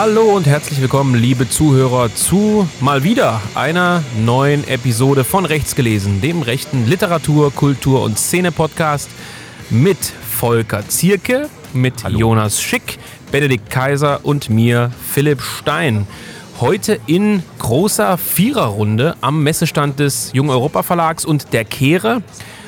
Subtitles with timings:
[0.00, 6.20] Hallo und herzlich willkommen, liebe Zuhörer, zu mal wieder einer neuen Episode von Rechts gelesen,
[6.20, 9.10] dem rechten Literatur, Kultur und Szene-Podcast
[9.70, 12.16] mit Volker Zierke, mit Hallo.
[12.16, 13.00] Jonas Schick,
[13.32, 16.06] Benedikt Kaiser und mir, Philipp Stein.
[16.60, 22.22] Heute in großer Viererrunde am Messestand des Jung Europa Verlags und der Kehre.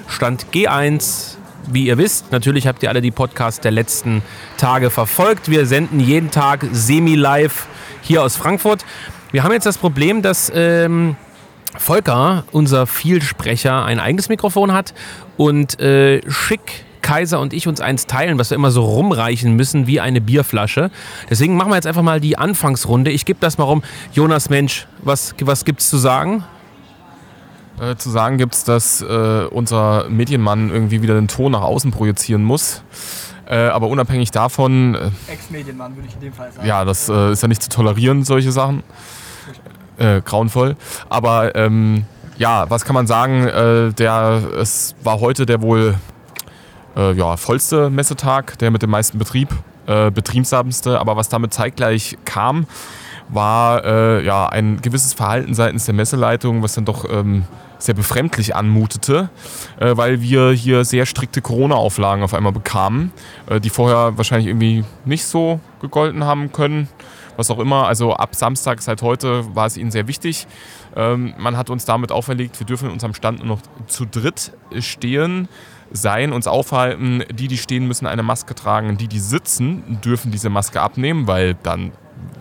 [0.09, 1.37] Stand G1
[1.69, 4.23] wie ihr wisst, natürlich habt ihr alle die Podcasts der letzten
[4.57, 5.51] Tage verfolgt.
[5.51, 7.67] Wir senden jeden Tag semi-live
[8.03, 8.84] hier aus Frankfurt.
[9.33, 11.17] Wir haben jetzt das Problem, dass ähm,
[11.77, 14.95] Volker, unser Vielsprecher, ein eigenes Mikrofon hat
[15.37, 19.87] und äh, Schick Kaiser und ich uns eins teilen, was wir immer so rumreichen müssen
[19.87, 20.91] wie eine Bierflasche.
[21.29, 23.11] Deswegen machen wir jetzt einfach mal die Anfangsrunde.
[23.11, 23.83] Ich gebe das mal rum.
[24.12, 26.45] Jonas Mensch, was, was es zu sagen?
[27.80, 31.91] Äh, zu sagen gibt es, dass äh, unser Medienmann irgendwie wieder den Ton nach außen
[31.91, 32.83] projizieren muss.
[33.47, 34.95] Äh, aber unabhängig davon.
[34.95, 36.69] Äh, Ex-Medienmann würde ich in dem Fall sagen.
[36.69, 38.83] Ja, das äh, ist ja nicht zu tolerieren, solche Sachen.
[39.98, 40.77] Äh, grauenvoll.
[41.08, 42.05] Aber ähm,
[42.36, 43.45] ja, was kann man sagen?
[43.98, 45.97] der, es war heute der wohl
[46.97, 49.51] ja, vollste Messetag, der mit dem meisten Betrieb,
[49.84, 50.98] betriebsamste.
[50.98, 52.67] Aber was damit zeitgleich kam,
[53.28, 57.45] war ja ein gewisses Verhalten seitens der Messeleitung, was dann doch ähm,
[57.81, 59.31] sehr befremdlich anmutete,
[59.78, 63.12] äh, weil wir hier sehr strikte Corona-Auflagen auf einmal bekamen,
[63.48, 66.89] äh, die vorher wahrscheinlich irgendwie nicht so gegolten haben können.
[67.36, 70.47] Was auch immer, also ab Samstag seit heute war es ihnen sehr wichtig.
[70.95, 74.53] Ähm, man hat uns damit auferlegt, wir dürfen in unserem Stand nur noch zu dritt
[74.78, 75.48] stehen
[75.91, 77.25] sein, uns aufhalten.
[77.33, 78.97] Die, die stehen, müssen eine Maske tragen.
[78.97, 81.92] Die, die sitzen, dürfen diese Maske abnehmen, weil dann,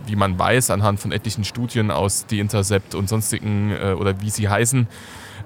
[0.05, 4.29] wie man weiß, anhand von etlichen Studien aus The Intercept und sonstigen äh, oder wie
[4.29, 4.87] sie heißen,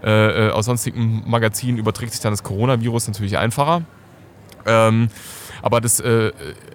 [0.03, 3.83] äh, äh, aus sonstigen Magazinen überträgt sich dann das Coronavirus natürlich einfacher.
[4.65, 5.09] Ähm,
[5.61, 6.33] aber das, äh,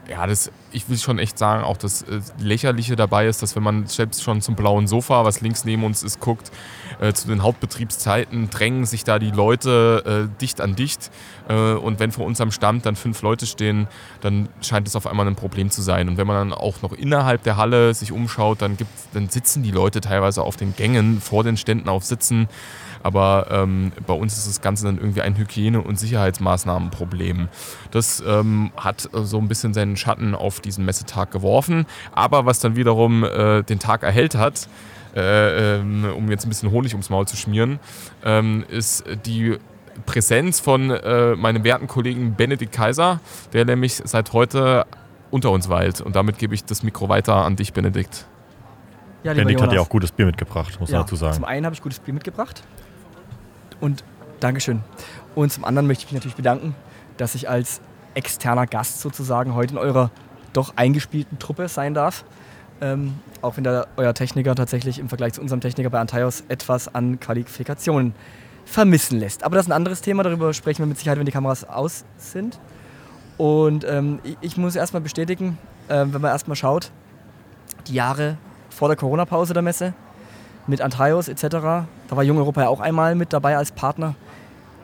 [0.09, 3.63] ja, das, ich will schon echt sagen, auch das äh, Lächerliche dabei ist, dass wenn
[3.63, 6.51] man selbst schon zum blauen Sofa, was links neben uns ist, guckt,
[6.99, 11.11] äh, zu den Hauptbetriebszeiten drängen sich da die Leute äh, dicht an dicht.
[11.49, 13.89] Äh, und wenn vor unserem Stand dann fünf Leute stehen,
[14.23, 16.09] dann scheint es auf einmal ein Problem zu sein.
[16.09, 19.63] Und wenn man dann auch noch innerhalb der Halle sich umschaut, dann, gibt, dann sitzen
[19.63, 22.49] die Leute teilweise auf den Gängen vor den Ständen auf Sitzen.
[23.03, 27.49] Aber ähm, bei uns ist das Ganze dann irgendwie ein Hygiene- und Sicherheitsmaßnahmenproblem.
[27.91, 31.87] Das ähm, hat äh, so ein bisschen seinen Schatten auf diesen Messetag geworfen.
[32.13, 34.69] Aber was dann wiederum äh, den Tag erhellt hat,
[35.15, 37.79] äh, ähm, um jetzt ein bisschen Honig ums Maul zu schmieren,
[38.25, 39.57] ähm, ist die
[40.07, 43.21] Präsenz von äh, meinem werten Kollegen Benedikt Kaiser,
[43.53, 44.87] der nämlich seit heute
[45.31, 46.01] unter uns weilt.
[46.01, 48.27] Und damit gebe ich das Mikro weiter an dich, Benedikt.
[49.23, 51.35] Ja, Benedikt hat ja auch gutes Bier mitgebracht, muss ja, man dazu sagen.
[51.35, 52.63] Zum einen habe ich gutes Bier mitgebracht.
[53.81, 54.05] Und
[54.41, 54.83] Dankeschön.
[55.35, 56.75] Und zum anderen möchte ich mich natürlich bedanken,
[57.17, 57.81] dass ich als
[58.15, 60.11] externer Gast sozusagen heute in eurer
[60.53, 62.25] doch eingespielten Truppe sein darf.
[62.81, 66.95] Ähm, auch wenn da euer Techniker tatsächlich im Vergleich zu unserem Techniker bei Antaios etwas
[66.95, 68.15] an Qualifikationen
[68.65, 69.43] vermissen lässt.
[69.43, 72.05] Aber das ist ein anderes Thema, darüber sprechen wir mit Sicherheit, wenn die Kameras aus
[72.19, 72.61] sind.
[73.37, 75.59] Und ähm, ich, ich, muss erstmal bestätigen,
[75.89, 76.93] äh, wenn man erstmal schaut,
[77.89, 78.37] die Jahre
[78.79, 79.93] vor der Corona-Pause der Messe,
[80.69, 81.43] mit Antaios etc.
[81.43, 84.15] Da war Jung Europa ja auch einmal mit dabei als Partner.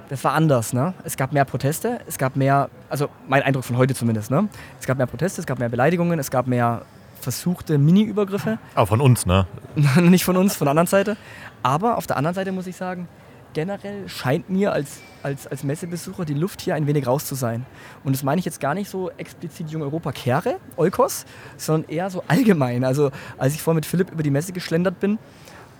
[0.08, 0.72] Das war anders.
[0.72, 0.94] Ne?
[1.04, 4.48] Es gab mehr Proteste, es gab mehr, also mein Eindruck von heute zumindest, ne?
[4.80, 6.82] es gab mehr Proteste, es gab mehr Beleidigungen, es gab mehr
[7.20, 8.58] versuchte Mini-Übergriffe.
[8.74, 9.46] Aber von uns, ne?
[10.00, 11.16] Nicht von uns, von der anderen Seite.
[11.62, 13.06] Aber auf der anderen Seite muss ich sagen,
[13.54, 17.64] generell scheint mir als, als, als Messebesucher die Luft hier ein wenig raus zu sein.
[18.04, 21.24] Und das meine ich jetzt gar nicht so explizit Jung Europa Kehre, Eukos,
[21.56, 22.84] sondern eher so allgemein.
[22.84, 25.18] Also als ich vorher mit Philipp über die Messe geschlendert bin,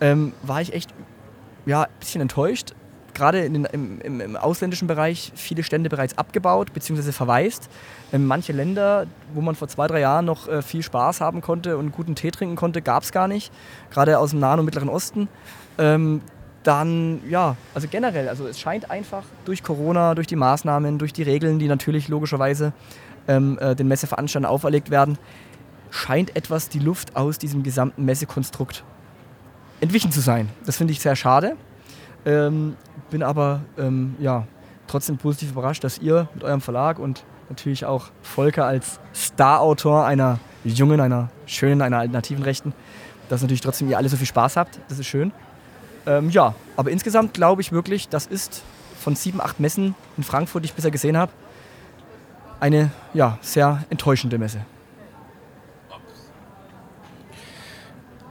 [0.01, 0.93] ähm, war ich echt
[1.65, 2.73] ja, ein bisschen enttäuscht.
[3.13, 7.13] Gerade in den, im, im, im, ausländischen Bereich viele Stände bereits abgebaut bzw.
[7.13, 7.69] verwaist.
[8.11, 11.77] Ähm, manche Länder, wo man vor zwei, drei Jahren noch äh, viel Spaß haben konnte
[11.77, 13.53] und guten Tee trinken konnte, gab es gar nicht.
[13.89, 15.29] Gerade aus dem Nahen und Mittleren Osten.
[15.77, 16.21] Ähm,
[16.65, 21.23] dann, ja, also generell, also es scheint einfach durch Corona, durch die Maßnahmen, durch die
[21.23, 22.73] Regeln, die natürlich logischerweise
[23.27, 25.17] ähm, äh, den Messeveranstaltern auferlegt werden,
[25.91, 28.83] scheint etwas die Luft aus diesem gesamten Messekonstrukt
[29.79, 30.49] entwichen zu sein.
[30.65, 31.55] Das finde ich sehr schade.
[32.25, 32.75] Ähm,
[33.11, 34.47] bin aber ähm, ja,
[34.87, 40.39] trotzdem positiv überrascht, dass ihr mit eurem Verlag und natürlich auch Volker als Star-Autor einer
[40.63, 42.73] jungen, einer schönen, einer alternativen Rechten,
[43.29, 44.79] dass natürlich trotzdem ihr alle so viel Spaß habt.
[44.89, 45.31] Das ist schön.
[46.07, 48.63] Ähm, ja, aber insgesamt glaube ich wirklich, das ist
[48.99, 51.31] von sieben, acht Messen in Frankfurt, die ich bisher gesehen habe,
[52.59, 54.61] eine ja, sehr enttäuschende Messe.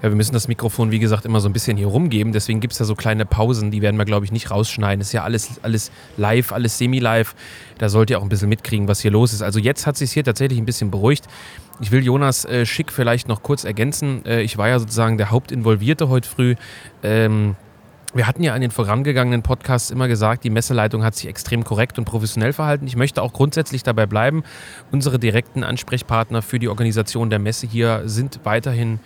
[0.03, 2.35] Ja, wir müssen das Mikrofon, wie gesagt, immer so ein bisschen hier rumgeben.
[2.35, 5.01] Deswegen gibt es da so kleine Pausen, die werden wir, glaube ich, nicht rausschneiden.
[5.01, 7.35] Ist ja alles, alles live, alles semi-live.
[7.79, 9.41] Da sollt ihr auch ein bisschen mitkriegen, was hier los ist.
[9.41, 11.25] Also jetzt hat sich hier tatsächlich ein bisschen beruhigt.
[11.81, 14.27] Ich will Jonas äh, Schick vielleicht noch kurz ergänzen.
[14.27, 16.55] Äh, ich war ja sozusagen der Hauptinvolvierte heute früh.
[17.03, 17.57] Ähm,
[18.15, 21.99] wir hatten ja an den vorangegangenen Podcasts immer gesagt, die Messeleitung hat sich extrem korrekt
[21.99, 22.87] und professionell verhalten.
[22.87, 24.45] Ich möchte auch grundsätzlich dabei bleiben.
[24.93, 29.01] Unsere direkten Ansprechpartner für die Organisation der Messe hier sind weiterhin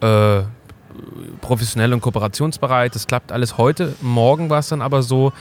[0.00, 0.42] äh,
[1.40, 2.94] professionell und kooperationsbereit.
[2.94, 3.94] Das klappt alles heute.
[4.02, 5.32] Morgen war es dann aber so,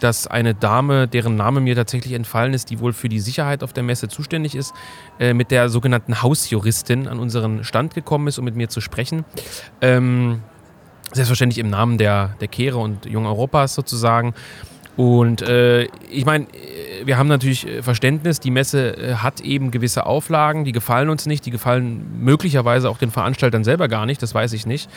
[0.00, 3.72] dass eine Dame, deren Name mir tatsächlich entfallen ist, die wohl für die Sicherheit auf
[3.72, 4.74] der Messe zuständig ist,
[5.18, 9.24] äh, mit der sogenannten Hausjuristin an unseren Stand gekommen ist, um mit mir zu sprechen.
[9.80, 10.40] Ähm,
[11.12, 14.34] selbstverständlich im Namen der, der Kehre und Jung Europas sozusagen.
[14.96, 16.46] Und äh, ich meine,
[17.04, 21.26] wir haben natürlich äh, Verständnis, die Messe äh, hat eben gewisse Auflagen, die gefallen uns
[21.26, 24.90] nicht, die gefallen möglicherweise auch den Veranstaltern selber gar nicht, das weiß ich nicht.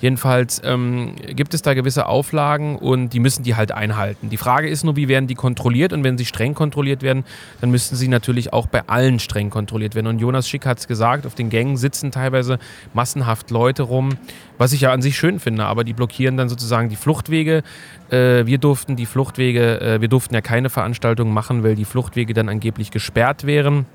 [0.00, 4.30] Jedenfalls ähm, gibt es da gewisse Auflagen und die müssen die halt einhalten.
[4.30, 7.24] Die Frage ist nur, wie werden die kontrolliert und wenn sie streng kontrolliert werden,
[7.60, 10.06] dann müssten sie natürlich auch bei allen streng kontrolliert werden.
[10.06, 12.58] Und Jonas Schick hat es gesagt, auf den Gängen sitzen teilweise
[12.94, 14.16] massenhaft Leute rum,
[14.56, 17.62] was ich ja an sich schön finde, aber die blockieren dann sozusagen die Fluchtwege.
[18.10, 22.34] Äh, wir durften die Fluchtwege, äh, wir durften ja keine Veranstaltungen machen, weil die Fluchtwege
[22.34, 23.86] dann angeblich gesperrt wären.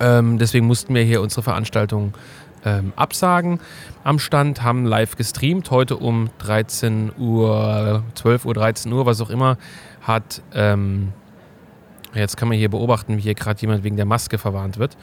[0.00, 2.12] Ähm, deswegen mussten wir hier unsere Veranstaltung
[2.66, 3.60] ähm, absagen
[4.04, 5.70] am Stand, haben live gestreamt.
[5.70, 9.56] Heute um 13 Uhr, 12 Uhr, 13 Uhr, was auch immer,
[10.02, 11.12] hat, ähm,
[12.12, 14.96] jetzt kann man hier beobachten, wie hier gerade jemand wegen der Maske verwarnt wird.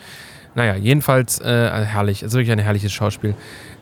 [0.56, 1.45] Naja, jedenfalls äh,
[1.86, 3.33] herrlich, es ist wirklich ein herrliches Schauspiel.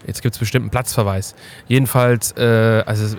[0.07, 1.35] Jetzt gibt es bestimmt einen Platzverweis.
[1.67, 3.17] Jedenfalls, äh, also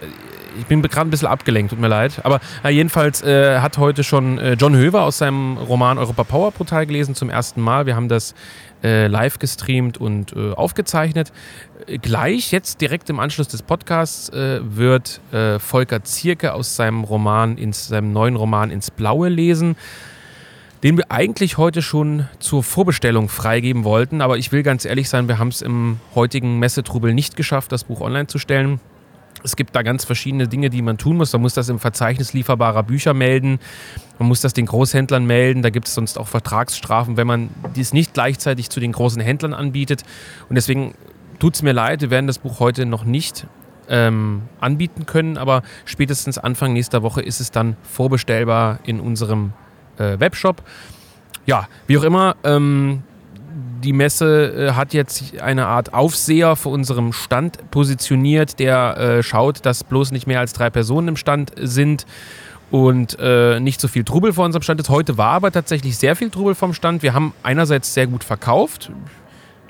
[0.59, 2.20] ich bin gerade ein bisschen abgelenkt, tut mir leid.
[2.25, 6.50] Aber äh, jedenfalls äh, hat heute schon äh, John Höver aus seinem Roman Europa Power
[6.50, 7.85] Portal gelesen zum ersten Mal.
[7.85, 8.35] Wir haben das
[8.82, 11.32] äh, live gestreamt und äh, aufgezeichnet.
[12.00, 15.20] Gleich, jetzt direkt im Anschluss des Podcasts, äh, wird
[15.58, 19.76] Volker Zierke aus seinem Roman, ins, seinem neuen Roman ins Blaue lesen
[20.82, 24.20] den wir eigentlich heute schon zur Vorbestellung freigeben wollten.
[24.20, 27.85] Aber ich will ganz ehrlich sein, wir haben es im heutigen Messetrubel nicht geschafft, das
[27.85, 28.81] Buch online zu stellen.
[29.44, 31.32] Es gibt da ganz verschiedene Dinge, die man tun muss.
[31.32, 33.58] Man muss das im Verzeichnis lieferbarer Bücher melden.
[34.18, 35.62] Man muss das den Großhändlern melden.
[35.62, 39.54] Da gibt es sonst auch Vertragsstrafen, wenn man dies nicht gleichzeitig zu den großen Händlern
[39.54, 40.02] anbietet.
[40.48, 40.94] Und deswegen
[41.38, 43.46] tut es mir leid, wir werden das Buch heute noch nicht
[43.88, 49.52] ähm, anbieten können, aber spätestens Anfang nächster Woche ist es dann vorbestellbar in unserem
[49.98, 50.62] äh, Webshop.
[51.46, 53.02] Ja, wie auch immer, ähm,
[53.82, 59.67] die Messe äh, hat jetzt eine Art Aufseher vor unserem Stand positioniert, der äh, schaut,
[59.67, 62.06] dass bloß nicht mehr als drei Personen im Stand sind
[62.70, 64.88] und äh, nicht so viel Trubel vor unserem Stand ist.
[64.88, 67.02] Heute war aber tatsächlich sehr viel Trubel vom Stand.
[67.02, 68.90] Wir haben einerseits sehr gut verkauft.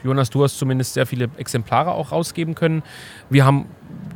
[0.05, 2.83] Jonas, du hast zumindest sehr viele Exemplare auch rausgeben können.
[3.31, 3.67] Wir haben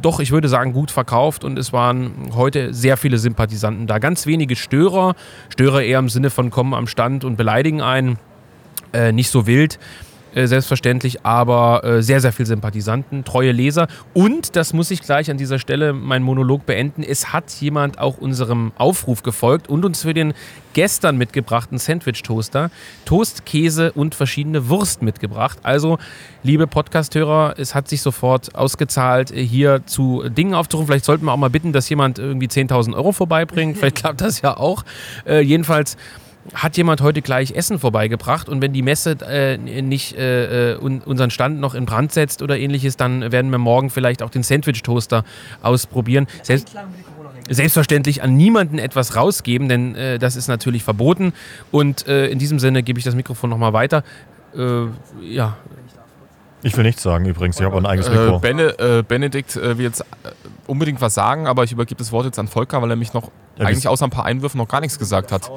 [0.02, 3.98] doch, ich würde sagen, gut verkauft und es waren heute sehr viele Sympathisanten da.
[3.98, 5.14] Ganz wenige Störer.
[5.48, 8.18] Störer eher im Sinne von kommen am Stand und beleidigen einen
[8.92, 9.78] äh, nicht so wild.
[10.36, 13.88] Äh, selbstverständlich, aber äh, sehr, sehr viele Sympathisanten, treue Leser.
[14.12, 18.18] Und, das muss ich gleich an dieser Stelle meinen Monolog beenden, es hat jemand auch
[18.18, 20.34] unserem Aufruf gefolgt und uns für den
[20.74, 22.70] gestern mitgebrachten Sandwich-Toaster
[23.06, 25.58] Toast, Käse und verschiedene Wurst mitgebracht.
[25.62, 25.96] Also,
[26.42, 30.88] liebe Podcasthörer, es hat sich sofort ausgezahlt, hier zu Dingen aufzurufen.
[30.88, 33.78] Vielleicht sollten wir auch mal bitten, dass jemand irgendwie 10.000 Euro vorbeibringt.
[33.78, 34.84] Vielleicht klappt das ja auch.
[35.24, 35.96] Äh, jedenfalls
[36.54, 41.30] hat jemand heute gleich Essen vorbeigebracht und wenn die Messe äh, nicht äh, äh unseren
[41.30, 45.24] Stand noch in Brand setzt oder ähnliches, dann werden wir morgen vielleicht auch den Sandwich-Toaster
[45.62, 46.26] ausprobieren.
[46.42, 46.74] Selbst,
[47.48, 51.32] selbstverständlich an niemanden etwas rausgeben, denn äh, das ist natürlich verboten.
[51.70, 54.02] Und äh, in diesem Sinne gebe ich das Mikrofon nochmal weiter.
[54.56, 54.86] Äh,
[55.22, 55.56] ja.
[56.62, 58.40] Ich will nichts sagen übrigens, ich habe auch ein eigenes Mikro.
[58.40, 60.04] Bene, Benedikt will jetzt
[60.66, 63.30] unbedingt was sagen, aber ich übergebe das Wort jetzt an Volker, weil er mich noch
[63.56, 65.50] ja, eigentlich außer ein paar Einwürfen noch gar nichts gesagt hat.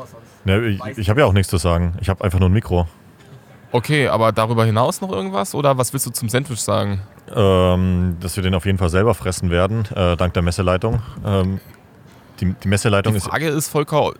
[0.46, 1.96] Ne, ich ich habe ja auch nichts zu sagen.
[2.02, 2.88] Ich habe einfach nur ein Mikro.
[3.72, 5.54] Okay, aber darüber hinaus noch irgendwas?
[5.54, 7.02] Oder was willst du zum Sandwich sagen?
[7.36, 11.02] Ähm, dass wir den auf jeden Fall selber fressen werden, äh, dank der Messeleitung.
[11.24, 11.60] Ähm,
[12.40, 13.26] die, die Messeleitung ist.
[13.26, 14.14] Die Frage ist, ist, Volker,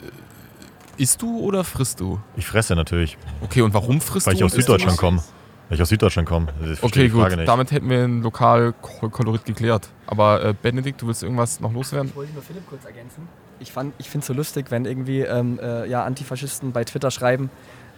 [0.98, 2.20] isst du oder frisst du?
[2.36, 3.18] Ich fresse natürlich.
[3.42, 4.42] Okay, und warum frisst Weil du?
[4.42, 5.24] Weil ich aus Süddeutschland komme.
[5.70, 6.48] Weil ich aus Süddeutschland komme.
[6.82, 7.38] Okay, gut.
[7.46, 9.88] Damit hätten wir ein Lokalkolorit geklärt.
[10.08, 12.10] Aber äh, Benedikt, du willst irgendwas noch loswerden?
[12.10, 13.28] Ich wollte nur Philipp kurz ergänzen
[13.60, 17.50] ich, ich finde es so lustig, wenn irgendwie ähm, äh, ja, Antifaschisten bei Twitter schreiben,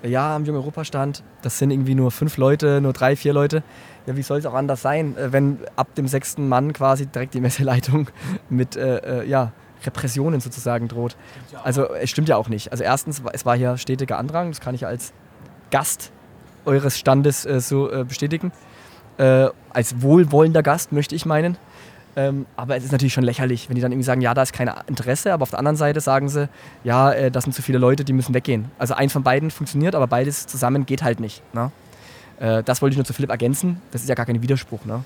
[0.03, 3.61] ja, am Jungen Europastand, das sind irgendwie nur fünf Leute, nur drei, vier Leute.
[4.07, 7.35] Ja, wie soll es auch anders sein, äh, wenn ab dem sechsten Mann quasi direkt
[7.35, 8.07] die Messeleitung
[8.49, 9.51] mit äh, äh, ja,
[9.85, 11.15] Repressionen sozusagen droht.
[11.63, 12.71] Also es stimmt ja auch nicht.
[12.71, 15.13] Also erstens, es war hier stetiger Andrang, das kann ich als
[15.69, 16.11] Gast
[16.65, 18.51] eures Standes äh, so äh, bestätigen.
[19.17, 21.57] äh, als wohlwollender Gast, möchte ich meinen.
[22.15, 24.51] Ähm, aber es ist natürlich schon lächerlich, wenn die dann irgendwie sagen, ja, da ist
[24.51, 26.49] kein Interesse, aber auf der anderen Seite sagen sie,
[26.83, 28.69] ja, äh, das sind zu viele Leute, die müssen weggehen.
[28.77, 31.41] Also eins von beiden funktioniert, aber beides zusammen geht halt nicht.
[31.53, 31.71] Ne?
[32.39, 33.81] Äh, das wollte ich nur zu Philipp ergänzen.
[33.91, 34.83] Das ist ja gar kein Widerspruch.
[34.83, 35.03] Ne?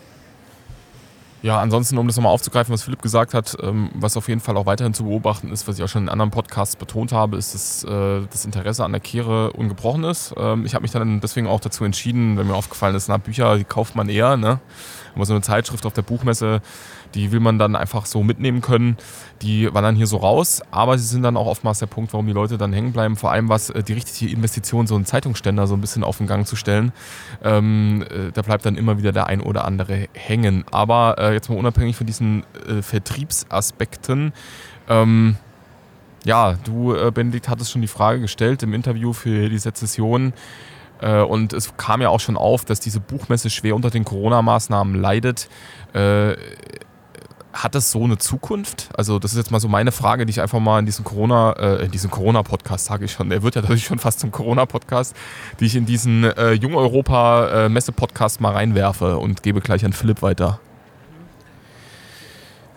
[1.45, 4.57] Ja, ansonsten, um das nochmal aufzugreifen, was Philipp gesagt hat, ähm, was auf jeden Fall
[4.57, 7.53] auch weiterhin zu beobachten ist, was ich auch schon in anderen Podcasts betont habe, ist,
[7.53, 10.33] dass äh, das Interesse an der Kehre ungebrochen ist.
[10.37, 13.57] Ähm, ich habe mich dann deswegen auch dazu entschieden, wenn mir aufgefallen ist, na, Bücher,
[13.57, 14.59] die kauft man eher, ne?
[15.15, 16.61] Aber so eine Zeitschrift auf der Buchmesse,
[17.13, 18.97] die will man dann einfach so mitnehmen können.
[19.41, 22.33] Die wandern hier so raus, aber sie sind dann auch oftmals der Punkt, warum die
[22.33, 23.15] Leute dann hängen bleiben.
[23.15, 26.27] Vor allem was äh, die richtige Investition, so einen Zeitungsständer so ein bisschen auf den
[26.27, 26.91] Gang zu stellen.
[27.43, 30.65] Ähm, äh, da bleibt dann immer wieder der ein oder andere hängen.
[30.71, 34.33] Aber äh, jetzt mal unabhängig von diesen äh, Vertriebsaspekten.
[34.89, 35.37] Ähm,
[36.25, 40.33] ja, du, äh, Benedikt, hattest schon die Frage gestellt im Interview für die Sezession.
[41.01, 44.95] Äh, und es kam ja auch schon auf, dass diese Buchmesse schwer unter den Corona-Maßnahmen
[44.95, 45.49] leidet.
[45.93, 46.35] Äh,
[47.53, 48.89] hat das so eine Zukunft?
[48.97, 51.53] Also, das ist jetzt mal so meine Frage, die ich einfach mal in diesem Corona,
[51.53, 55.15] äh, in diesem Corona-Podcast sage ich schon, der wird ja dadurch schon fast zum Corona-Podcast,
[55.59, 60.59] die ich in diesen Jung Europa-Messe-Podcast mal reinwerfe und gebe gleich an Philipp weiter.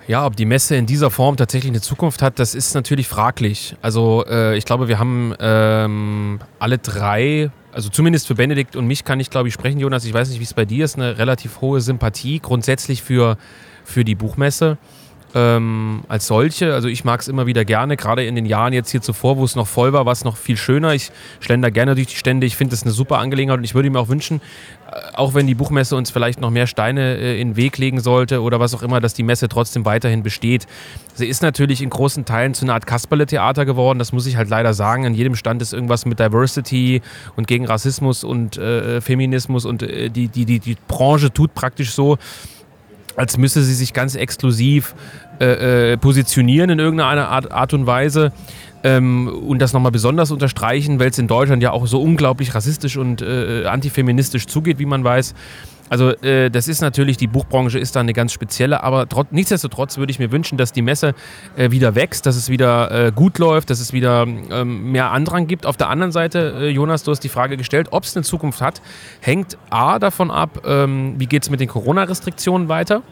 [0.09, 3.77] Ja, ob die Messe in dieser Form tatsächlich eine Zukunft hat, das ist natürlich fraglich.
[3.83, 9.05] Also äh, ich glaube, wir haben ähm, alle drei, also zumindest für Benedikt und mich
[9.05, 10.05] kann ich, glaube ich, sprechen, Jonas.
[10.05, 13.37] Ich weiß nicht, wie es bei dir ist, eine relativ hohe Sympathie grundsätzlich für,
[13.85, 14.79] für die Buchmesse
[15.35, 16.75] ähm, als solche.
[16.75, 19.45] Also ich mag es immer wieder gerne, gerade in den Jahren jetzt hier zuvor, wo
[19.45, 20.95] es noch voll war, war es noch viel schöner.
[20.95, 22.47] Ich schlender gerne durch die Stände.
[22.47, 24.41] Ich finde das eine super Angelegenheit und ich würde mir auch wünschen,
[24.91, 28.01] äh, auch wenn die Buchmesse uns vielleicht noch mehr Steine äh, in den Weg legen
[28.01, 30.67] sollte oder was auch immer, dass die Messe trotzdem weiterhin besteht.
[31.15, 34.49] Sie ist natürlich in großen Teilen zu einer Art Kasperle-Theater geworden, das muss ich halt
[34.49, 35.05] leider sagen.
[35.05, 37.03] An jedem Stand ist irgendwas mit Diversity
[37.37, 41.93] und gegen Rassismus und äh, Feminismus und äh, die, die, die, die Branche tut praktisch
[41.93, 42.19] so,
[43.19, 44.95] als müsse sie sich ganz exklusiv
[45.41, 48.33] äh, äh, positionieren in irgendeiner Art, Art und Weise.
[48.85, 52.97] Ähm, und das nochmal besonders unterstreichen, weil es in Deutschland ja auch so unglaublich rassistisch
[52.97, 55.35] und äh, antifeministisch zugeht, wie man weiß.
[55.89, 59.99] Also äh, das ist natürlich, die Buchbranche ist da eine ganz spezielle, aber trot, nichtsdestotrotz
[59.99, 61.15] würde ich mir wünschen, dass die Messe
[61.57, 65.47] äh, wieder wächst, dass es wieder äh, gut läuft, dass es wieder ähm, mehr Andrang
[65.47, 65.67] gibt.
[65.67, 68.61] Auf der anderen Seite, äh, Jonas, du hast die Frage gestellt, ob es eine Zukunft
[68.61, 68.83] hat,
[69.21, 73.03] hängt A davon ab, ähm, wie geht es mit den Corona-Restriktionen weiter.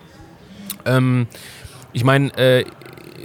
[0.85, 1.27] Ähm,
[1.93, 2.65] ich meine, äh,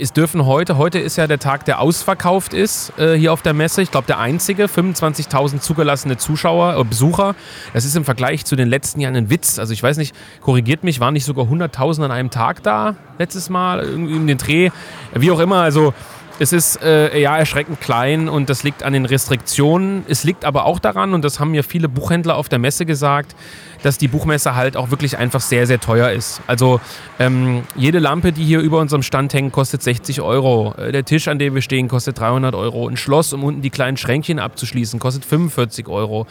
[0.01, 3.53] es dürfen heute, heute ist ja der Tag, der ausverkauft ist äh, hier auf der
[3.53, 3.83] Messe.
[3.83, 7.35] Ich glaube, der einzige, 25.000 zugelassene Zuschauer, äh, Besucher.
[7.73, 9.59] Das ist im Vergleich zu den letzten Jahren ein Witz.
[9.59, 13.49] Also ich weiß nicht, korrigiert mich, waren nicht sogar 100.000 an einem Tag da letztes
[13.49, 14.71] Mal, irgendwie in den Dreh,
[15.13, 15.57] wie auch immer.
[15.57, 15.93] Also
[16.41, 20.03] es ist äh, ja erschreckend klein und das liegt an den Restriktionen.
[20.07, 23.35] Es liegt aber auch daran, und das haben mir viele Buchhändler auf der Messe gesagt,
[23.83, 26.41] dass die Buchmesse halt auch wirklich einfach sehr, sehr teuer ist.
[26.47, 26.81] Also
[27.19, 30.73] ähm, jede Lampe, die hier über unserem Stand hängt, kostet 60 Euro.
[30.79, 32.87] Äh, der Tisch, an dem wir stehen, kostet 300 Euro.
[32.87, 36.25] Ein Schloss, um unten die kleinen Schränkchen abzuschließen, kostet 45 Euro.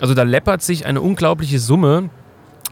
[0.00, 2.10] Also da läppert sich eine unglaubliche Summe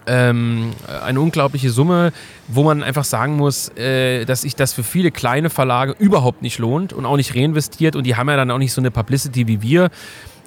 [0.07, 0.73] ähm,
[1.05, 2.13] eine unglaubliche Summe,
[2.49, 6.59] wo man einfach sagen muss, äh, dass sich das für viele kleine Verlage überhaupt nicht
[6.59, 9.47] lohnt und auch nicht reinvestiert und die haben ja dann auch nicht so eine Publicity
[9.47, 9.91] wie wir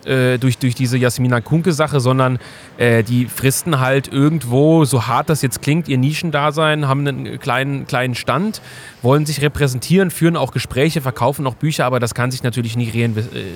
[0.08, 2.40] äh, durch, durch diese Jasmina Kunke-Sache, sondern
[2.78, 7.88] äh, die fristen halt irgendwo, so hart das jetzt klingt, ihr Nischendasein, haben einen kleinen,
[7.88, 8.62] kleinen Stand,
[9.02, 12.96] wollen sich repräsentieren, führen auch Gespräche, verkaufen auch Bücher, aber das kann sich natürlich nicht
[12.96, 13.10] äh,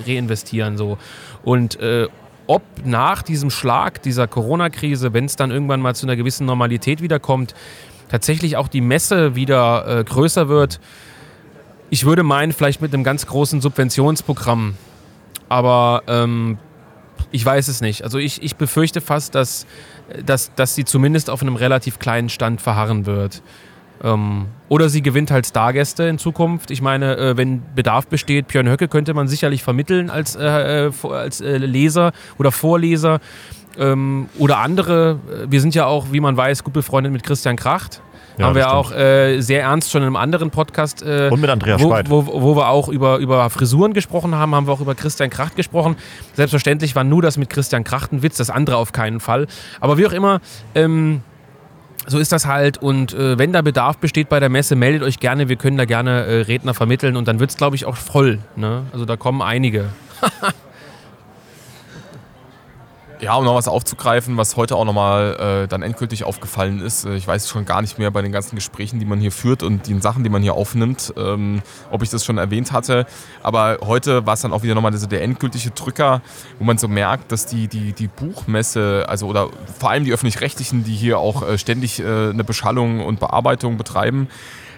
[0.06, 0.76] reinvestieren.
[0.76, 0.98] So.
[1.42, 2.08] Und äh,
[2.46, 7.02] ob nach diesem Schlag dieser Corona-Krise, wenn es dann irgendwann mal zu einer gewissen Normalität
[7.02, 7.54] wiederkommt,
[8.08, 10.80] tatsächlich auch die Messe wieder äh, größer wird.
[11.90, 14.74] Ich würde meinen, vielleicht mit einem ganz großen Subventionsprogramm.
[15.48, 16.58] Aber ähm,
[17.30, 18.04] ich weiß es nicht.
[18.04, 19.66] Also ich, ich befürchte fast, dass,
[20.24, 23.42] dass, dass sie zumindest auf einem relativ kleinen Stand verharren wird.
[24.02, 26.70] Ähm, oder sie gewinnt halt Stargäste in Zukunft.
[26.70, 30.92] Ich meine, äh, wenn Bedarf besteht, Björn Höcke könnte man sicherlich vermitteln als, äh, äh
[31.08, 33.20] als äh, Leser oder Vorleser.
[33.78, 35.18] Ähm, oder andere.
[35.46, 38.02] Wir sind ja auch, wie man weiß, gut befreundet mit Christian Kracht.
[38.38, 38.74] Ja, haben wir stimmt.
[38.74, 41.02] auch äh, sehr ernst schon in einem anderen Podcast.
[41.02, 42.10] Äh, und mit Andreas wo, Speit.
[42.10, 45.56] Wo, wo, wir auch über, über Frisuren gesprochen haben, haben wir auch über Christian Kracht
[45.56, 45.96] gesprochen.
[46.34, 49.46] Selbstverständlich war nur das mit Christian Kracht ein Witz, das andere auf keinen Fall.
[49.80, 50.40] Aber wie auch immer,
[50.74, 51.22] ähm,
[52.06, 52.78] so ist das halt.
[52.78, 55.48] Und äh, wenn da Bedarf besteht bei der Messe, meldet euch gerne.
[55.48, 58.38] Wir können da gerne äh, Redner vermitteln und dann wird es, glaube ich, auch voll.
[58.56, 58.82] Ne?
[58.92, 59.86] Also da kommen einige.
[63.22, 67.04] Ja, um noch was aufzugreifen, was heute auch nochmal äh, dann endgültig aufgefallen ist.
[67.04, 69.62] Äh, ich weiß schon gar nicht mehr bei den ganzen Gesprächen, die man hier führt
[69.62, 71.62] und den Sachen, die man hier aufnimmt, ähm,
[71.92, 73.06] ob ich das schon erwähnt hatte.
[73.40, 76.20] Aber heute war es dann auch wieder nochmal der endgültige Drücker,
[76.58, 80.82] wo man so merkt, dass die, die, die Buchmesse, also oder vor allem die öffentlich-rechtlichen,
[80.82, 84.26] die hier auch äh, ständig äh, eine Beschallung und Bearbeitung betreiben,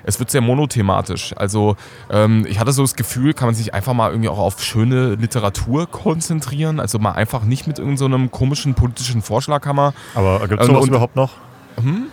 [0.05, 1.35] es wird sehr monothematisch.
[1.37, 1.77] Also
[2.11, 5.15] ähm, ich hatte so das Gefühl, kann man sich einfach mal irgendwie auch auf schöne
[5.15, 6.81] Literatur konzentrieren.
[6.81, 9.95] Also mal einfach nicht mit irgendeinem so komischen politischen Vorschlaghammer.
[10.15, 11.33] Aber gibt es sowas überhaupt noch?
[11.81, 12.07] Hm?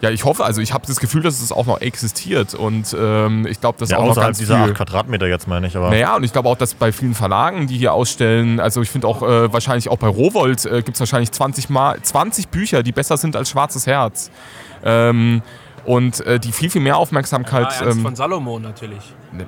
[0.00, 3.46] Ja, ich hoffe, also ich habe das Gefühl, dass es auch noch existiert und ähm,
[3.48, 5.76] ich glaube, dass ja, auch noch ganz dieser 8 Quadratmeter jetzt meine ich.
[5.76, 8.90] Aber naja, und ich glaube auch, dass bei vielen Verlagen, die hier ausstellen, also ich
[8.90, 12.84] finde auch äh, wahrscheinlich auch bei Rowold äh, gibt es wahrscheinlich 20, Mal, 20 Bücher,
[12.84, 14.30] die besser sind als Schwarzes Herz.
[14.84, 15.42] Ähm,
[15.84, 17.68] und äh, die viel, viel mehr Aufmerksamkeit.
[17.80, 19.14] Ja, ähm, von Salomon natürlich.
[19.32, 19.46] Ne,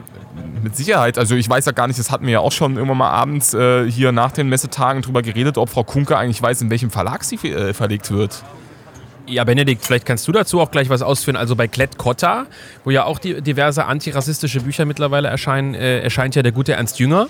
[0.62, 1.18] mit Sicherheit.
[1.18, 3.54] Also ich weiß ja gar nicht, das hatten wir ja auch schon irgendwann mal abends
[3.54, 7.24] äh, hier nach den Messetagen drüber geredet, ob Frau Kunke eigentlich weiß, in welchem Verlag
[7.24, 8.42] sie äh, verlegt wird.
[9.26, 11.36] Ja, Benedikt, vielleicht kannst du dazu auch gleich was ausführen.
[11.36, 12.46] Also bei Klett Cotta,
[12.84, 16.98] wo ja auch die, diverse antirassistische Bücher mittlerweile erscheinen, äh, erscheint ja der gute Ernst
[16.98, 17.28] Jünger.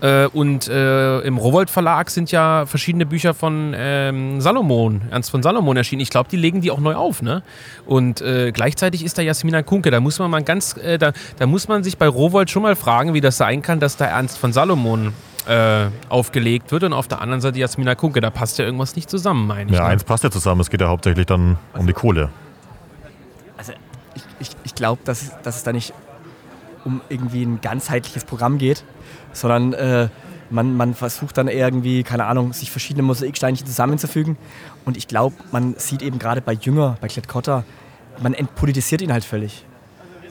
[0.00, 5.42] Äh, und äh, im Rowold Verlag sind ja verschiedene Bücher von ähm, Salomon, Ernst von
[5.42, 6.00] Salomon erschienen.
[6.00, 7.42] Ich glaube, die legen die auch neu auf, ne?
[7.86, 9.90] Und äh, gleichzeitig ist da Jasmina Kunke.
[9.90, 12.76] Da muss man mal ganz, äh, da, da muss man sich bei Rowold schon mal
[12.76, 15.12] fragen, wie das sein kann, dass da Ernst von Salomon
[15.46, 18.20] äh, aufgelegt wird und auf der anderen Seite Jasmina Kunke.
[18.20, 19.76] Da passt ja irgendwas nicht zusammen, meine ich.
[19.76, 19.88] Ja, ne?
[19.90, 20.60] eins passt ja zusammen.
[20.62, 22.30] Es geht ja hauptsächlich dann um die Kohle.
[23.56, 23.72] Also
[24.14, 25.92] ich, ich, ich glaube, dass, dass es da nicht
[26.84, 28.84] um irgendwie ein ganzheitliches Programm geht,
[29.32, 30.08] sondern äh,
[30.50, 34.36] man, man versucht dann irgendwie, keine Ahnung, sich verschiedene Mosaiksteinchen zusammenzufügen.
[34.84, 37.64] Und ich glaube, man sieht eben gerade bei Jünger, bei Klett-Cotta,
[38.22, 39.64] man entpolitisiert ihn halt völlig.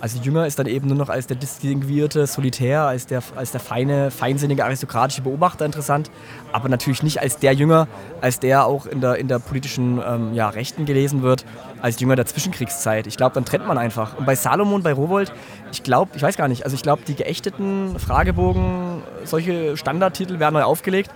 [0.02, 3.60] Also Jünger ist dann eben nur noch als der distinguierte Solitär, als der, als der
[3.60, 6.10] feine, feinsinnige aristokratische Beobachter interessant,
[6.54, 7.88] aber natürlich nicht als der Jünger,
[8.22, 11.46] als der auch in der, in der politischen ähm, ja, Rechten gelesen wird,
[11.82, 13.08] als Jünger der Zwischenkriegszeit.
[13.08, 14.18] Ich glaube, dann trennt man einfach.
[14.18, 15.34] Und bei Salomon, bei Rowold,
[15.72, 20.54] ich glaube, ich weiß gar nicht, also ich glaube, die geächteten Fragebogen, solche Standardtitel werden
[20.54, 21.12] neu aufgelegt.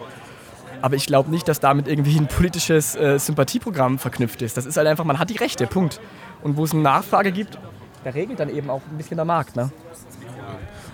[0.82, 4.58] Aber ich glaube nicht, dass damit irgendwie ein politisches äh, Sympathieprogramm verknüpft ist.
[4.58, 6.02] Das ist halt einfach, man hat die Rechte, Punkt.
[6.42, 7.58] Und wo es eine Nachfrage gibt,
[8.04, 9.56] da regelt dann eben auch ein bisschen der Markt.
[9.56, 9.72] Ne?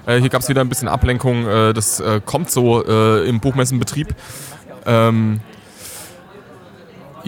[0.05, 1.47] Äh, hier gab es wieder ein bisschen Ablenkung.
[1.47, 4.15] Äh, das äh, kommt so äh, im Buchmessenbetrieb.
[4.85, 5.41] Ähm,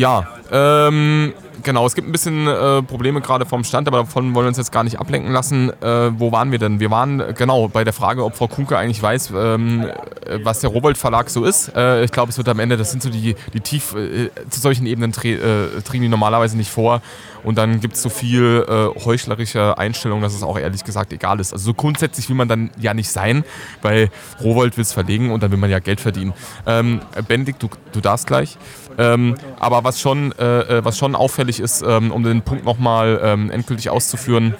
[0.02, 4.46] ja, ähm, genau, es gibt ein bisschen äh, Probleme gerade vom Stand, aber davon wollen
[4.46, 5.70] wir uns jetzt gar nicht ablenken lassen.
[5.82, 6.80] Äh, wo waren wir denn?
[6.80, 9.86] Wir waren äh, genau bei der Frage, ob Frau Kunke eigentlich weiß, ähm,
[10.26, 11.76] äh, was der Robold Verlag so ist.
[11.76, 14.60] Äh, ich glaube, es wird am Ende, das sind so die, die tief, äh, zu
[14.60, 17.02] solchen Ebenen treten die normalerweise nicht vor.
[17.44, 18.66] Und dann gibt es so viel
[19.04, 21.54] heuchlerische Einstellung, dass es auch ehrlich gesagt egal ist.
[21.54, 23.44] Also so grundsätzlich will man dann ja nicht sein,
[23.82, 24.10] weil
[24.44, 26.34] Rowold will es verlegen und dann will man ja Geld verdienen.
[26.68, 28.58] Ähm, Benedikt, du, du darfst gleich.
[28.98, 33.52] Ähm, aber was schon, äh, was schon auffällig ist, ähm, um den Punkt nochmal ähm,
[33.52, 34.56] endgültig auszuführen,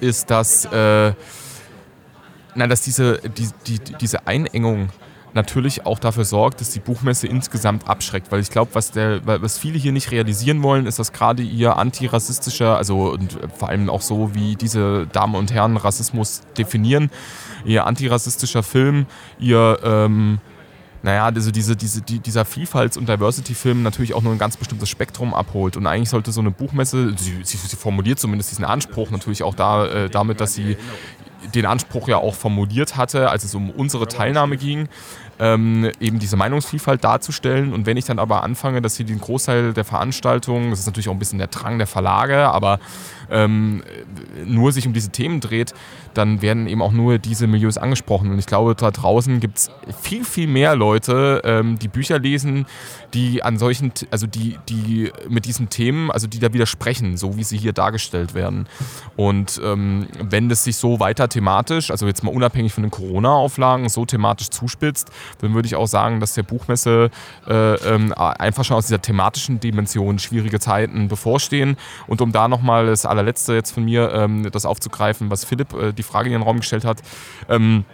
[0.00, 1.12] ist, dass, äh,
[2.54, 4.88] na, dass diese, die, die, diese Einengung
[5.36, 8.32] natürlich auch dafür sorgt, dass die Buchmesse insgesamt abschreckt.
[8.32, 12.76] Weil ich glaube, was, was viele hier nicht realisieren wollen, ist, dass gerade ihr antirassistischer,
[12.76, 17.10] also und vor allem auch so, wie diese Damen und Herren Rassismus definieren,
[17.64, 19.06] ihr antirassistischer Film,
[19.38, 20.38] ihr ähm,
[21.06, 24.88] naja, also diese, diese, die, dieser Vielfalts- und Diversity-Film natürlich auch nur ein ganz bestimmtes
[24.88, 25.76] Spektrum abholt.
[25.76, 29.54] Und eigentlich sollte so eine Buchmesse, sie, sie, sie formuliert zumindest diesen Anspruch natürlich auch
[29.54, 30.76] da, äh, damit, dass sie
[31.54, 34.88] den Anspruch ja auch formuliert hatte, als es um unsere Teilnahme ging,
[35.38, 37.72] ähm, eben diese Meinungsvielfalt darzustellen.
[37.72, 41.08] Und wenn ich dann aber anfange, dass hier den Großteil der Veranstaltungen, das ist natürlich
[41.08, 42.80] auch ein bisschen der Drang der Verlage, aber
[43.30, 43.82] ähm,
[44.44, 45.74] nur sich um diese Themen dreht,
[46.14, 48.30] dann werden eben auch nur diese Milieus angesprochen.
[48.30, 52.66] Und ich glaube, da draußen gibt es viel, viel mehr Leute, ähm, die Bücher lesen,
[53.14, 57.44] die an solchen, also die, die mit diesen Themen, also die da widersprechen, so wie
[57.44, 58.66] sie hier dargestellt werden.
[59.16, 63.88] Und ähm, wenn das sich so weiter thematisch, also jetzt mal unabhängig von den Corona-Auflagen,
[63.88, 65.10] so thematisch zuspitzt,
[65.40, 67.10] dann würde ich auch sagen, dass der Buchmesse
[67.46, 71.76] äh, ähm, einfach schon aus dieser thematischen Dimension schwierige Zeiten bevorstehen.
[72.06, 75.92] Und um da nochmal das allerletzte jetzt von mir, ähm, das aufzugreifen, was Philipp äh,
[75.92, 77.02] die Frage in den Raum gestellt hat.
[77.48, 77.84] Ähm,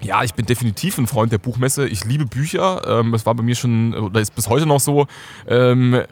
[0.00, 1.88] ja, ich bin definitiv ein Freund der Buchmesse.
[1.88, 2.82] Ich liebe Bücher.
[2.86, 5.06] Ähm, das war bei mir schon, oder ist bis heute noch so.
[5.48, 6.02] Ähm,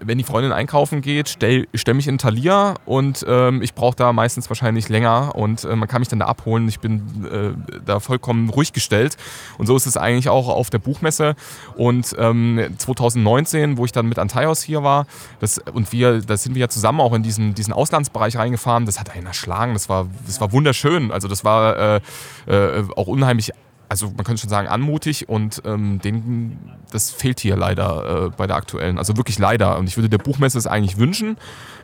[0.00, 4.12] wenn die Freundin einkaufen geht, stelle stell mich in Thalia und ähm, ich brauche da
[4.12, 6.68] meistens wahrscheinlich länger und äh, man kann mich dann da abholen.
[6.68, 9.16] Ich bin äh, da vollkommen ruhig gestellt
[9.58, 11.34] und so ist es eigentlich auch auf der Buchmesse.
[11.76, 15.06] Und ähm, 2019, wo ich dann mit Antaios hier war,
[15.40, 18.98] das, und wir, da sind wir ja zusammen auch in diesen, diesen Auslandsbereich reingefahren, das
[18.98, 21.12] hat einen erschlagen, das war, das war wunderschön.
[21.12, 22.00] Also das war äh,
[22.46, 23.52] äh auch unheimlich
[23.92, 26.58] also man könnte schon sagen, anmutig und ähm, den,
[26.92, 28.98] das fehlt hier leider äh, bei der aktuellen.
[28.98, 29.78] Also wirklich leider.
[29.78, 31.36] Und ich würde der Buchmesse es eigentlich wünschen,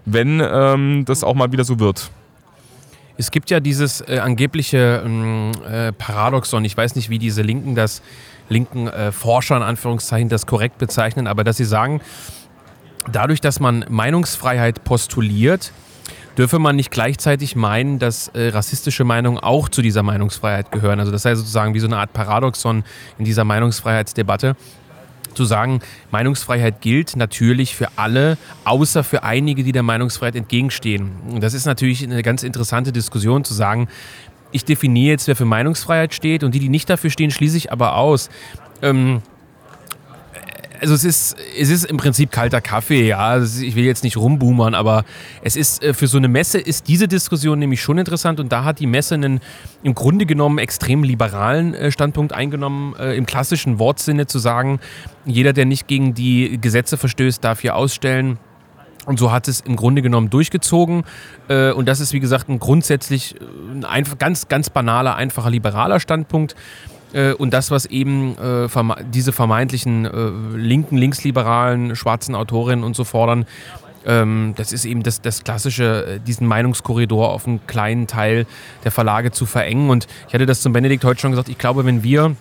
[0.05, 2.11] wenn ähm, das auch mal wieder so wird.
[3.17, 7.75] Es gibt ja dieses äh, angebliche ähm, äh, Paradoxon, ich weiß nicht, wie diese Linken
[7.75, 8.01] das,
[8.49, 12.01] linken äh, Forscher in Anführungszeichen das korrekt bezeichnen, aber dass sie sagen,
[13.11, 15.73] dadurch, dass man Meinungsfreiheit postuliert,
[16.39, 21.01] dürfe man nicht gleichzeitig meinen, dass äh, rassistische Meinungen auch zu dieser Meinungsfreiheit gehören.
[21.01, 22.85] Also das sei sozusagen wie so eine Art Paradoxon
[23.19, 24.55] in dieser Meinungsfreiheitsdebatte
[25.39, 31.13] zu sagen, Meinungsfreiheit gilt natürlich für alle, außer für einige, die der Meinungsfreiheit entgegenstehen.
[31.31, 33.89] Und das ist natürlich eine ganz interessante Diskussion zu sagen,
[34.51, 37.71] ich definiere jetzt, wer für Meinungsfreiheit steht und die, die nicht dafür stehen, schließe ich
[37.71, 38.31] aber aus.
[38.83, 39.23] Ähm,
[40.81, 43.43] also es ist, es ist im Prinzip kalter Kaffee, ja.
[43.43, 45.05] Ich will jetzt nicht rumboomern, aber
[45.43, 48.65] es ist äh, für so eine Messe ist diese Diskussion nämlich schon interessant und da
[48.65, 49.41] hat die Messe einen
[49.83, 54.81] im Grunde genommen extrem liberalen äh, Standpunkt eingenommen, äh, im klassischen Wortsinne zu sagen,
[55.25, 58.39] jeder, der nicht gegen die Gesetze verstößt, darf hier ausstellen.
[59.07, 61.05] Und so hat es im Grunde genommen durchgezogen.
[61.49, 63.37] Und das ist, wie gesagt, ein grundsätzlich
[63.89, 66.55] ein ganz, ganz banaler, einfacher, liberaler Standpunkt.
[67.13, 68.69] Äh, und das, was eben äh,
[69.13, 73.47] diese vermeintlichen äh, linken, linksliberalen, schwarzen Autorinnen und so fordern,
[74.07, 78.47] ähm, das ist eben das, das klassische, äh, diesen Meinungskorridor auf einen kleinen Teil
[78.85, 79.91] der Verlage zu verengen.
[79.91, 82.37] Und ich hatte das zum Benedikt heute schon gesagt, ich glaube, wenn wir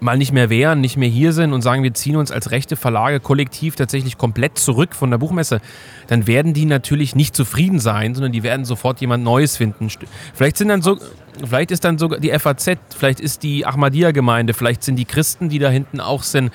[0.00, 2.76] mal nicht mehr wären, nicht mehr hier sind und sagen, wir ziehen uns als rechte
[2.76, 5.60] Verlage kollektiv tatsächlich komplett zurück von der Buchmesse,
[6.08, 9.88] dann werden die natürlich nicht zufrieden sein, sondern die werden sofort jemand Neues finden.
[10.34, 10.98] Vielleicht sind dann so,
[11.44, 15.58] vielleicht ist dann sogar die FAZ, vielleicht ist die Ahmadiyya-Gemeinde, vielleicht sind die Christen, die
[15.58, 16.52] da hinten auch sind,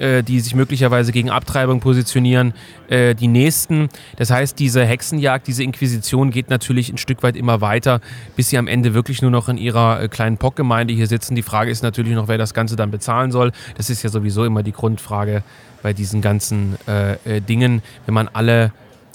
[0.00, 2.54] äh, die sich möglicherweise gegen Abtreibung positionieren,
[2.88, 3.88] äh, die nächsten.
[4.16, 8.00] Das heißt, diese Hexenjagd, diese Inquisition geht natürlich ein Stück weit immer weiter,
[8.34, 11.34] bis sie am Ende wirklich nur noch in ihrer äh, kleinen Pockgemeinde hier sitzen.
[11.34, 13.52] Die Frage ist natürlich noch, wer das Ganze dann bezahlen soll.
[13.76, 15.42] Das ist ja sowieso immer die Grundfrage
[15.82, 17.82] bei diesen ganzen äh, äh, Dingen.
[18.06, 18.72] Wenn man alle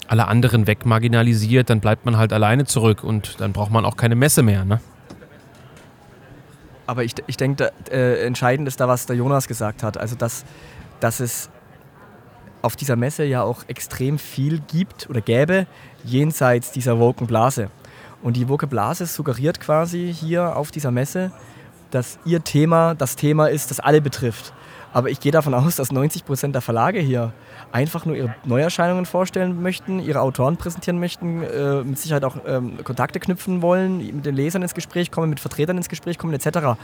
[0.08, 4.14] alle anderen wegmarginalisiert, dann bleibt man halt alleine zurück und dann braucht man auch keine
[4.14, 4.64] Messe mehr.
[4.64, 4.80] Ne?
[6.86, 9.98] Aber ich, ich denke, äh, entscheidend ist da, was der Jonas gesagt hat.
[9.98, 10.44] Also, dass
[11.00, 11.50] dass es
[12.62, 15.66] auf dieser Messe ja auch extrem viel gibt oder gäbe
[16.04, 17.70] jenseits dieser Woken Blase.
[18.22, 21.30] Und die Woke Blase suggeriert quasi hier auf dieser Messe,
[21.90, 24.52] dass ihr Thema das Thema ist, das alle betrifft.
[24.92, 27.32] Aber ich gehe davon aus, dass 90 Prozent der Verlage hier
[27.72, 32.78] einfach nur ihre Neuerscheinungen vorstellen möchten, ihre Autoren präsentieren möchten, äh, mit Sicherheit auch ähm,
[32.84, 36.78] Kontakte knüpfen wollen, mit den Lesern ins Gespräch kommen, mit Vertretern ins Gespräch kommen, etc.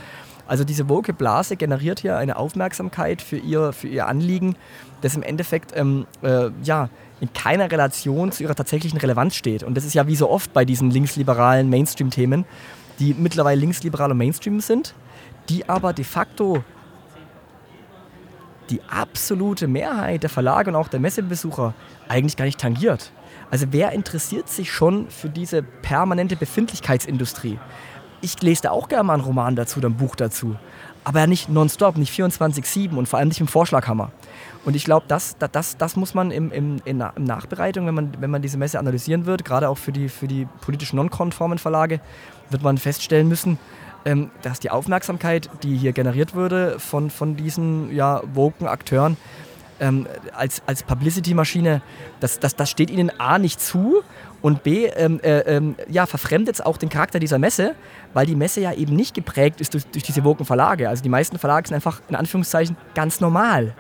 [0.47, 4.57] Also diese woke Blase generiert hier eine Aufmerksamkeit für ihr, für ihr Anliegen,
[5.01, 6.89] das im Endeffekt ähm, äh, ja,
[7.21, 9.63] in keiner Relation zu ihrer tatsächlichen Relevanz steht.
[9.63, 12.45] Und das ist ja wie so oft bei diesen linksliberalen Mainstream-Themen,
[12.99, 14.95] die mittlerweile linksliberal und Mainstream sind,
[15.49, 16.65] die aber de facto
[18.73, 21.75] die absolute Mehrheit der Verlage und auch der Messebesucher
[22.09, 23.13] eigentlich gar nicht tangiert.
[23.51, 27.59] Also wer interessiert sich schon für diese permanente Befindlichkeitsindustrie?
[28.23, 30.57] ich lese da auch gerne mal einen Roman dazu oder ein Buch dazu.
[31.05, 34.13] Aber ja nicht nonstop, nicht 24-7 und vor allem nicht im Vorschlaghammer.
[34.65, 38.31] Und ich glaube, das, das, das muss man im, im, in Nachbereitung, wenn man, wenn
[38.31, 42.01] man diese Messe analysieren wird, gerade auch für die, für die politisch nonkonformen Verlage,
[42.51, 43.59] wird man feststellen müssen,
[44.05, 49.17] ähm, dass die Aufmerksamkeit, die hier generiert würde von, von diesen ja, woken Akteuren,
[49.81, 51.83] ähm, als, als Publicity-Maschine,
[52.21, 54.03] das, das, das steht ihnen A nicht zu
[54.41, 57.75] und B, ähm, äh, ähm, ja, verfremdet es auch den Charakter dieser Messe,
[58.13, 60.89] weil die Messe ja eben nicht geprägt ist durch, durch diese woken Verlage.
[60.89, 63.75] Also die meisten Verlage sind einfach in Anführungszeichen ganz normal.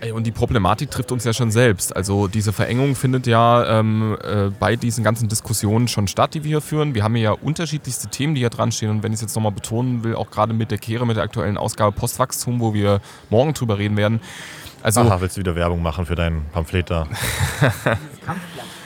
[0.00, 1.96] Ey, und die Problematik trifft uns ja schon selbst.
[1.96, 6.48] Also diese Verengung findet ja ähm, äh, bei diesen ganzen Diskussionen schon statt, die wir
[6.48, 6.94] hier führen.
[6.94, 8.90] Wir haben ja unterschiedlichste Themen, die hier dran stehen.
[8.90, 11.24] Und wenn ich es jetzt nochmal betonen will, auch gerade mit der Kehre, mit der
[11.24, 14.20] aktuellen Ausgabe Postwachstum, wo wir morgen drüber reden werden,
[14.82, 17.08] also, Aha, willst du wieder Werbung machen für dein Pamphlet da?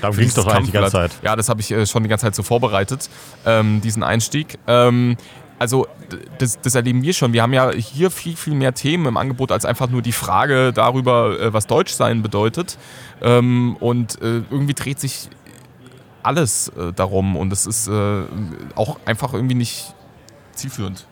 [0.01, 1.11] Darum ging es doch eigentlich die ganze Zeit.
[1.23, 3.11] Ja, das habe ich äh, schon die ganze Zeit so vorbereitet,
[3.45, 4.59] ähm, diesen Einstieg.
[4.67, 5.19] Ähm,
[5.61, 5.87] also
[6.39, 7.35] das, das, erleben wir schon.
[7.35, 10.73] Wir haben ja hier viel, viel mehr Themen im Angebot als einfach nur die Frage
[10.73, 12.79] darüber, äh, was Deutsch sein bedeutet.
[13.21, 15.29] Ähm, und äh, irgendwie dreht sich
[16.23, 17.91] alles äh, darum und es ist
[18.75, 19.95] auch einfach irgendwie nicht
[20.55, 21.07] zielführend.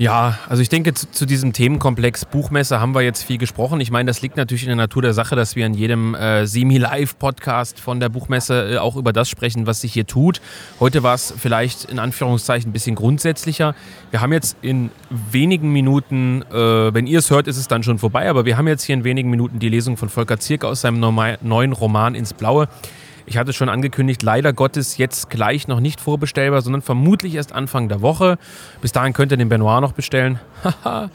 [0.00, 3.82] Ja, also ich denke, zu, zu, diesem Themenkomplex Buchmesse haben wir jetzt viel gesprochen.
[3.82, 6.46] Ich meine, das liegt natürlich in der Natur der Sache, dass wir in jedem äh,
[6.46, 10.40] Semi-Live-Podcast von der Buchmesse äh, auch über das sprechen, was sich hier tut.
[10.80, 13.74] Heute war es vielleicht in Anführungszeichen ein bisschen grundsätzlicher.
[14.10, 17.98] Wir haben jetzt in wenigen Minuten, äh, wenn ihr es hört, ist es dann schon
[17.98, 20.80] vorbei, aber wir haben jetzt hier in wenigen Minuten die Lesung von Volker Zierke aus
[20.80, 21.00] seinem
[21.42, 22.68] neuen Roman Ins Blaue.
[23.26, 27.88] Ich hatte schon angekündigt, leider Gottes jetzt gleich noch nicht vorbestellbar, sondern vermutlich erst Anfang
[27.88, 28.38] der Woche.
[28.80, 30.40] Bis dahin könnt ihr den Benoit noch bestellen.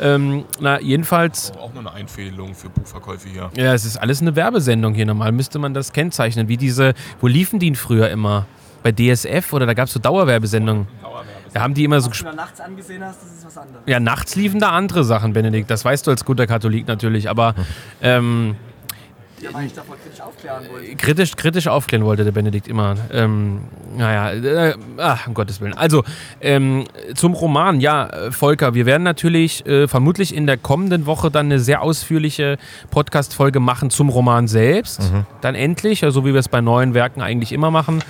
[0.00, 1.52] ähm, na, jedenfalls.
[1.52, 3.50] Auch nur eine Einfädelung für Buchverkäufe hier.
[3.56, 5.06] Ja, es ist alles eine Werbesendung hier.
[5.06, 6.48] Normal müsste man das kennzeichnen.
[6.48, 8.46] Wie diese, wo liefen die früher immer?
[8.82, 10.86] Bei DSF oder da gab es so Dauerwerbesendungen?
[11.02, 11.52] Dauerwerbesendung.
[11.52, 12.10] Da haben die immer so.
[12.10, 13.82] Da nachts angesehen hast, das ist was anderes.
[13.86, 15.70] Ja, nachts liefen da andere Sachen, Benedikt.
[15.70, 17.28] Das weißt du als guter Katholik natürlich.
[17.28, 17.54] Aber.
[18.00, 18.56] Ähm,
[19.42, 20.96] ja, weil ich davon kritisch aufklären wollte.
[20.96, 22.96] Kritisch, kritisch aufklären wollte der Benedikt immer.
[23.12, 23.62] Ähm,
[23.96, 25.74] naja, äh, ach, um Gottes Willen.
[25.74, 26.04] Also,
[26.40, 27.80] ähm, zum Roman.
[27.80, 31.82] Ja, äh, Volker, wir werden natürlich äh, vermutlich in der kommenden Woche dann eine sehr
[31.82, 32.58] ausführliche
[32.90, 35.00] Podcast-Folge machen zum Roman selbst.
[35.02, 35.26] Mhm.
[35.40, 38.02] Dann endlich, also wie wir es bei neuen Werken eigentlich immer machen.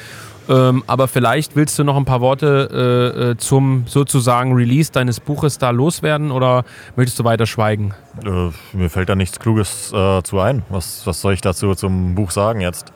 [0.51, 2.69] Ähm, aber vielleicht willst du noch ein paar Worte
[3.17, 6.65] äh, äh, zum sozusagen Release deines Buches da loswerden oder
[6.97, 7.95] möchtest du weiter schweigen?
[8.25, 10.65] Äh, mir fällt da nichts Kluges äh, zu ein.
[10.69, 12.93] Was, was soll ich dazu zum Buch sagen jetzt?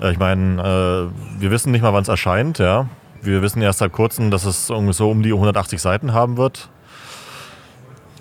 [0.00, 2.58] Äh, ich meine, äh, wir wissen nicht mal, wann es erscheint.
[2.58, 2.88] Ja?
[3.20, 6.68] Wir wissen erst seit kurzem, dass es so um die 180 Seiten haben wird.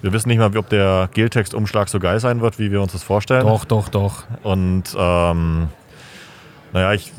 [0.01, 3.03] Wir wissen nicht mal, ob der Geltext-Umschlag so geil sein wird, wie wir uns das
[3.03, 3.45] vorstellen.
[3.45, 4.23] Doch, doch, doch.
[4.43, 5.69] Und ähm,
[6.73, 7.11] naja, ich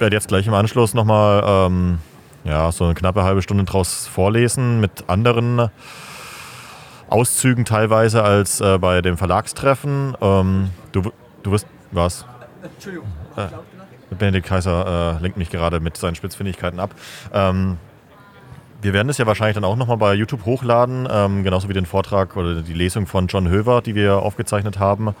[0.00, 1.98] werde jetzt gleich im Anschluss nochmal ähm,
[2.44, 5.70] ja, so eine knappe halbe Stunde draus vorlesen mit anderen
[7.08, 10.16] Auszügen teilweise als äh, bei dem Verlagstreffen.
[10.20, 12.26] Ähm, du, du wirst was?
[12.62, 13.08] Entschuldigung.
[13.36, 13.46] Äh,
[14.14, 16.94] Benedikt Kaiser äh, lenkt mich gerade mit seinen Spitzfindigkeiten ab.
[17.32, 17.78] Ähm,
[18.82, 21.86] wir werden es ja wahrscheinlich dann auch nochmal bei YouTube hochladen, ähm, genauso wie den
[21.86, 25.14] Vortrag oder die Lesung von John Höver, die wir aufgezeichnet haben.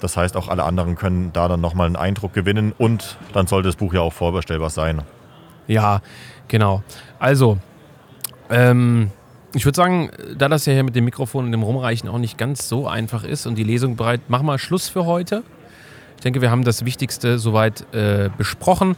[0.00, 3.68] Das heißt, auch alle anderen können da dann nochmal einen Eindruck gewinnen und dann sollte
[3.68, 5.02] das Buch ja auch vorbestellbar sein.
[5.66, 6.00] Ja,
[6.48, 6.82] genau.
[7.18, 7.58] Also,
[8.48, 9.10] ähm,
[9.54, 12.38] ich würde sagen, da das ja hier mit dem Mikrofon und dem Rumreichen auch nicht
[12.38, 15.42] ganz so einfach ist und die Lesung bereit, machen wir Schluss für heute.
[16.16, 18.96] Ich denke, wir haben das Wichtigste soweit äh, besprochen.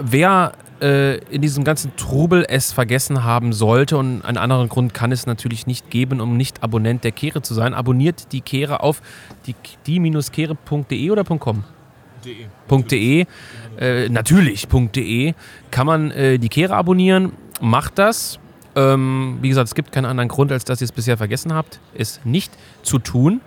[0.00, 5.12] Wer äh, in diesem ganzen Trubel es vergessen haben sollte und einen anderen Grund kann
[5.12, 9.00] es natürlich nicht geben, um nicht Abonnent der Kehre zu sein, abonniert die Kehre auf
[9.86, 11.64] die-kehre.de oder .com?
[12.24, 12.82] .de.
[12.82, 13.26] .de.
[13.78, 15.34] Äh, natürlich, .de
[15.70, 17.32] kann man äh, die Kehre abonnieren.
[17.60, 18.38] Macht das.
[18.76, 21.80] Ähm, wie gesagt, es gibt keinen anderen Grund, als dass ihr es bisher vergessen habt,
[21.94, 23.40] es nicht zu tun.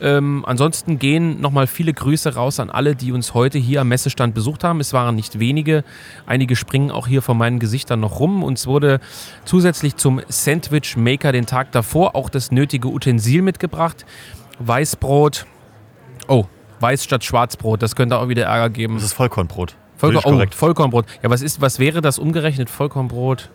[0.00, 4.34] Ähm, ansonsten gehen nochmal viele Grüße raus an alle, die uns heute hier am Messestand
[4.34, 4.80] besucht haben.
[4.80, 5.84] Es waren nicht wenige.
[6.26, 8.42] Einige springen auch hier vor meinen Gesichtern noch rum.
[8.42, 8.98] Uns wurde
[9.44, 14.04] zusätzlich zum Sandwich Maker den Tag davor auch das nötige Utensil mitgebracht.
[14.58, 15.46] Weißbrot.
[16.26, 16.46] Oh,
[16.82, 17.80] Weiß statt Schwarzbrot.
[17.80, 18.94] Das könnte auch wieder Ärger geben.
[18.94, 19.76] Das ist Vollkornbrot.
[19.96, 21.06] Vollkorn, oh, Vollkornbrot.
[21.22, 22.68] Ja, was, ist, was wäre das umgerechnet?
[22.68, 23.50] Vollkornbrot?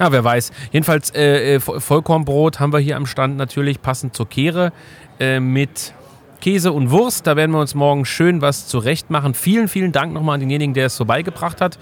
[0.00, 0.50] Ja, wer weiß.
[0.72, 4.72] Jedenfalls äh, äh Vollkornbrot haben wir hier am Stand natürlich passend zur Kehre.
[5.18, 5.92] Äh, mit
[6.40, 7.26] Käse und Wurst.
[7.26, 9.34] Da werden wir uns morgen schön was zurecht machen.
[9.34, 11.78] Vielen, vielen Dank nochmal an denjenigen, der es vorbeigebracht hat.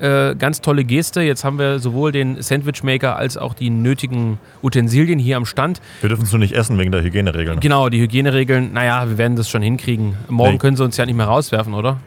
[0.00, 1.20] Äh, ganz tolle Geste.
[1.20, 5.82] Jetzt haben wir sowohl den Sandwichmaker als auch die nötigen Utensilien hier am Stand.
[6.00, 7.60] Wir dürfen es nur nicht essen wegen der Hygieneregeln.
[7.60, 10.16] Genau, die Hygieneregeln, naja, wir werden das schon hinkriegen.
[10.28, 10.58] Morgen nee.
[10.58, 11.98] können sie uns ja nicht mehr rauswerfen, oder?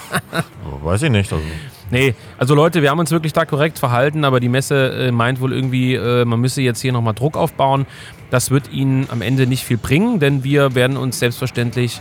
[0.82, 1.32] Weiß ich nicht.
[1.32, 1.44] Also.
[1.90, 5.40] Nee, also Leute, wir haben uns wirklich da korrekt verhalten, aber die Messe äh, meint
[5.40, 7.86] wohl irgendwie, äh, man müsse jetzt hier nochmal Druck aufbauen.
[8.30, 12.00] Das wird Ihnen am Ende nicht viel bringen, denn wir werden uns selbstverständlich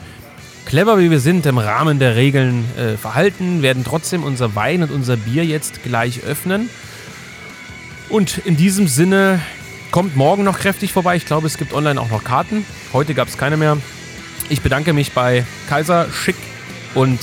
[0.65, 4.91] clever wie wir sind im Rahmen der Regeln äh, verhalten, werden trotzdem unser Wein und
[4.91, 6.69] unser Bier jetzt gleich öffnen.
[8.09, 9.41] Und in diesem Sinne
[9.91, 11.15] kommt morgen noch kräftig vorbei.
[11.15, 12.65] Ich glaube, es gibt online auch noch Karten.
[12.93, 13.77] Heute gab es keine mehr.
[14.49, 16.35] Ich bedanke mich bei Kaiser, Schick
[16.93, 17.19] und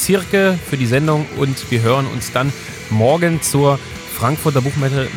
[0.00, 2.52] Zirke für die Sendung und wir hören uns dann
[2.88, 3.78] morgen zur
[4.16, 5.08] Frankfurter Buchmesse,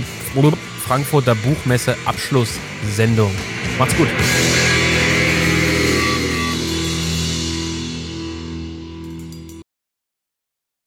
[0.86, 3.32] Frankfurter Buchmesse Abschlusssendung.
[3.80, 4.10] Macht's gut.